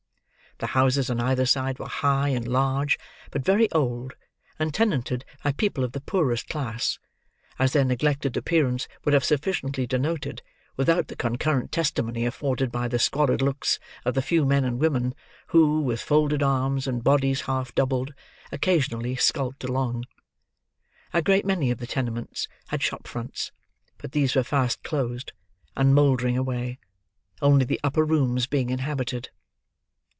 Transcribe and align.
The 0.57 0.67
houses 0.77 1.09
on 1.09 1.19
either 1.19 1.47
side 1.47 1.79
were 1.79 1.87
high 1.87 2.27
and 2.29 2.47
large, 2.47 2.99
but 3.31 3.43
very 3.43 3.71
old, 3.71 4.13
and 4.59 4.71
tenanted 4.71 5.25
by 5.43 5.53
people 5.53 5.83
of 5.83 5.93
the 5.93 6.01
poorest 6.01 6.49
class: 6.49 6.99
as 7.57 7.73
their 7.73 7.83
neglected 7.83 8.37
appearance 8.37 8.87
would 9.03 9.15
have 9.15 9.25
sufficiently 9.25 9.87
denoted, 9.87 10.43
without 10.77 11.07
the 11.07 11.15
concurrent 11.15 11.71
testimony 11.71 12.27
afforded 12.27 12.71
by 12.71 12.87
the 12.87 12.99
squalid 12.99 13.41
looks 13.41 13.79
of 14.05 14.13
the 14.13 14.21
few 14.21 14.45
men 14.45 14.63
and 14.63 14.79
women 14.79 15.15
who, 15.47 15.81
with 15.81 15.99
folded 15.99 16.43
arms 16.43 16.85
and 16.85 17.03
bodies 17.03 17.41
half 17.41 17.73
doubled, 17.73 18.13
occasionally 18.51 19.15
skulked 19.15 19.63
along. 19.63 20.03
A 21.11 21.23
great 21.23 21.45
many 21.45 21.71
of 21.71 21.79
the 21.79 21.87
tenements 21.87 22.47
had 22.67 22.83
shop 22.83 23.07
fronts; 23.07 23.51
but 23.97 24.11
these 24.11 24.35
were 24.35 24.43
fast 24.43 24.83
closed, 24.83 25.33
and 25.75 25.95
mouldering 25.95 26.37
away; 26.37 26.77
only 27.41 27.65
the 27.65 27.79
upper 27.83 28.05
rooms 28.05 28.45
being 28.45 28.69
inhabited. 28.69 29.31